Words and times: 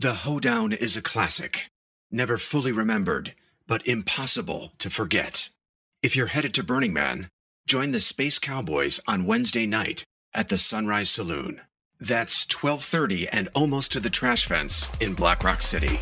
The 0.00 0.24
Hoedown 0.24 0.72
is 0.72 0.96
a 0.96 1.02
classic, 1.02 1.66
never 2.10 2.38
fully 2.38 2.72
remembered, 2.72 3.34
but 3.66 3.86
impossible 3.86 4.72
to 4.78 4.88
forget. 4.88 5.50
If 6.02 6.16
you're 6.16 6.28
headed 6.28 6.54
to 6.54 6.62
Burning 6.62 6.94
Man, 6.94 7.28
join 7.66 7.90
the 7.90 8.00
Space 8.00 8.38
Cowboys 8.38 8.98
on 9.06 9.26
Wednesday 9.26 9.66
night 9.66 10.04
at 10.32 10.48
the 10.48 10.56
Sunrise 10.56 11.10
Saloon. 11.10 11.60
That's 12.00 12.46
12:30 12.46 13.28
and 13.30 13.50
almost 13.52 13.92
to 13.92 14.00
the 14.00 14.08
trash 14.08 14.46
fence 14.46 14.88
in 15.00 15.12
Black 15.12 15.44
Rock 15.44 15.60
City. 15.60 16.00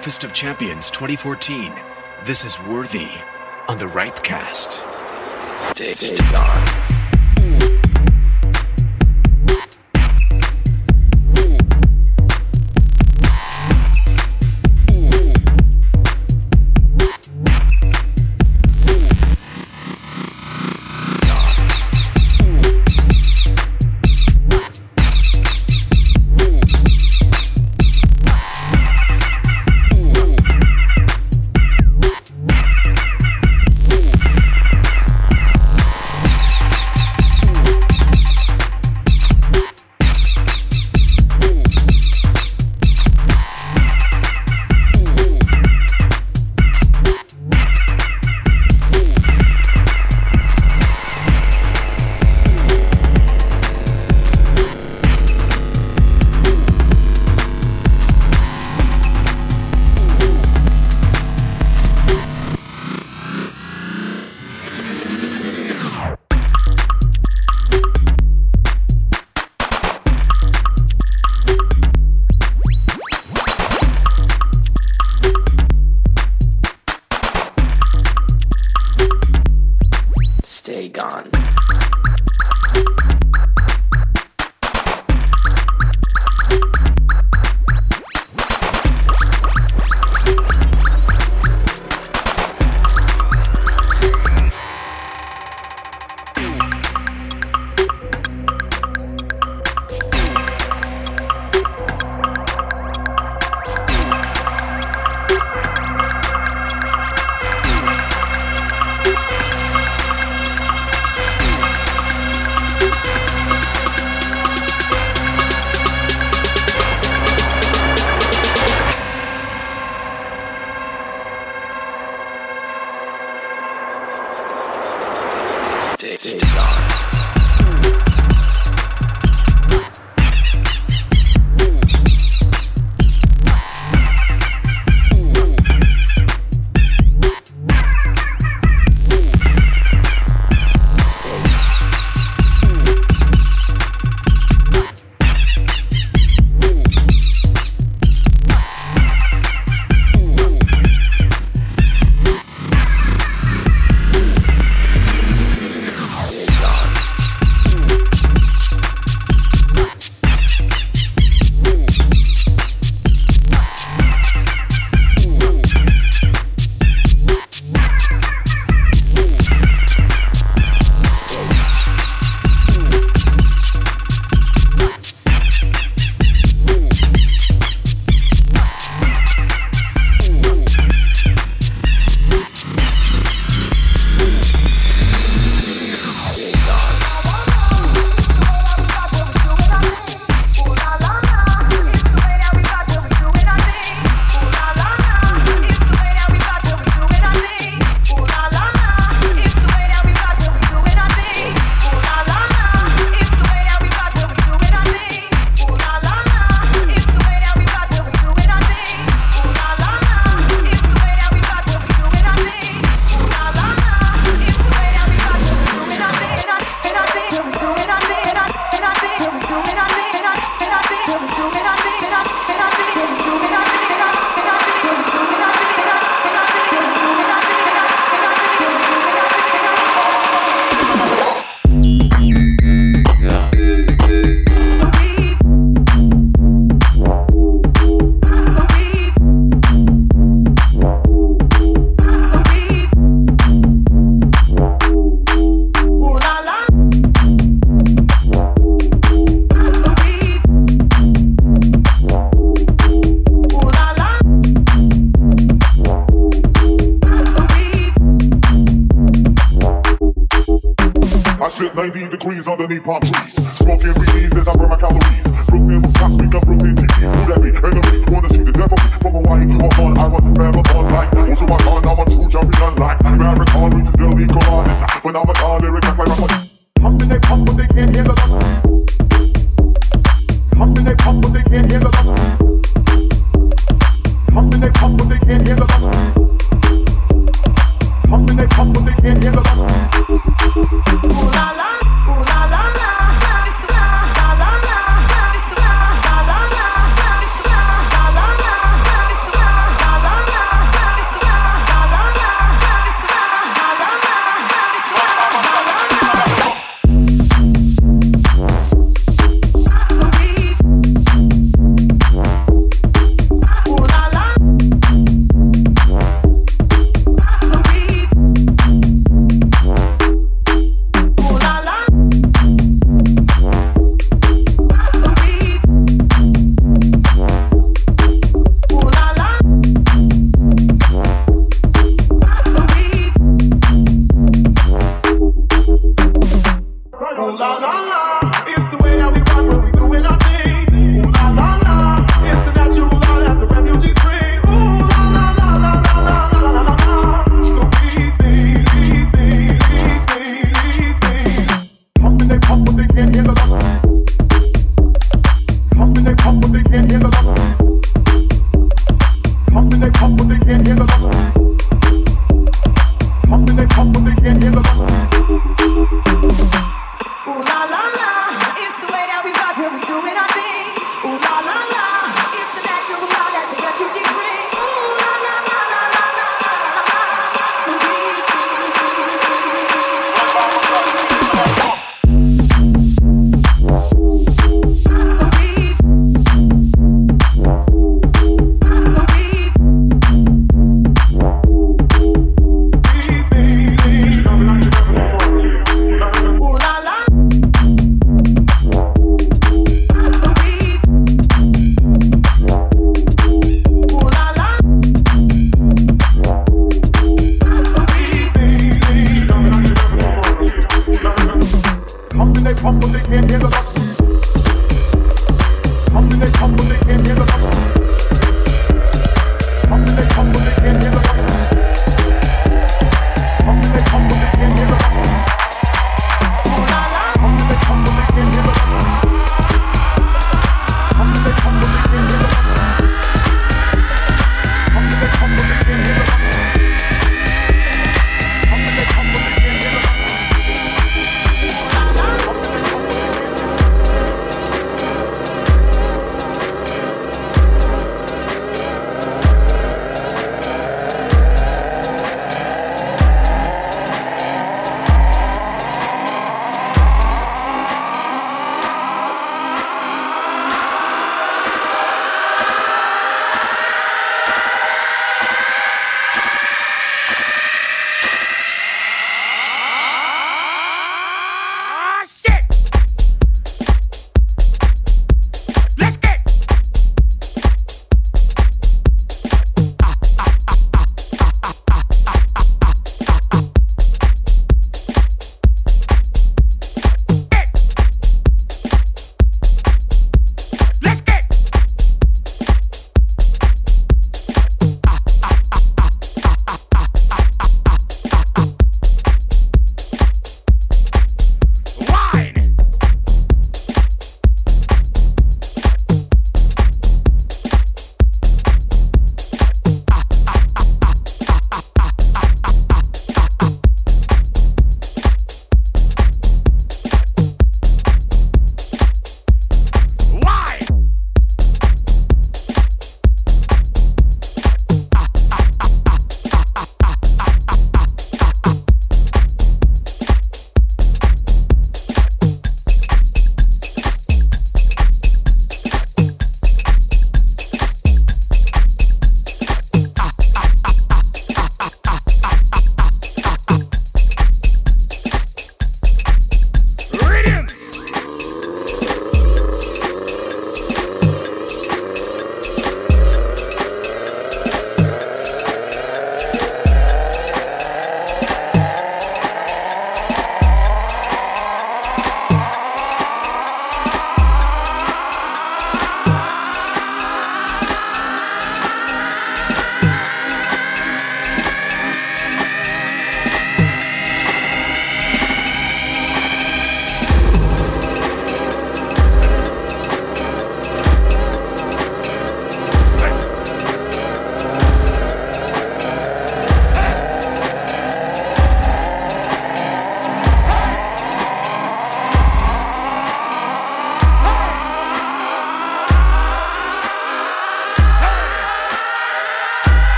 Breakfast 0.00 0.24
of 0.24 0.32
Champions 0.32 0.90
2014. 0.90 1.74
This 2.24 2.42
is 2.46 2.58
Worthy 2.60 3.10
on 3.68 3.76
the 3.76 3.84
Ripcast. 3.84 4.80
Stay, 5.74 5.84
stay 5.84 6.32
gone. 6.32 6.89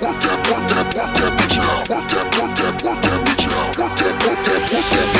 that 0.00 1.32
bitch 1.36 1.58
out. 1.58 1.88
Walk 1.90 2.08
that 2.08 2.32
bitch 2.32 2.52
out. 2.56 2.82
Walk 2.82 3.02
that 3.02 3.20
bitch 3.26 3.52
out. 3.52 3.78
Walk 3.78 3.96
that 3.98 4.68
bitch 4.70 5.14
out. 5.14 5.19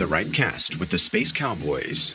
the 0.00 0.06
Ripcast 0.06 0.80
with 0.80 0.88
the 0.88 0.96
Space 0.96 1.30
Cowboys. 1.30 2.14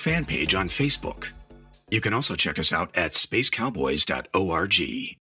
fan 0.00 0.24
page 0.24 0.54
on 0.54 0.68
Facebook. 0.68 1.28
You 1.90 2.00
can 2.00 2.14
also 2.14 2.34
check 2.34 2.58
us 2.58 2.72
out 2.72 2.96
at 2.96 3.12
spacecowboys.org. 3.12 5.20